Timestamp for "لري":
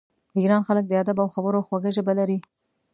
2.19-2.37